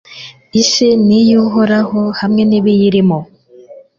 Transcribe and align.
isi 0.61 0.87
ni 1.05 1.17
iy'uhoraho, 1.23 2.01
hamwe 2.19 2.41
n'ibiyirimo 2.49 3.17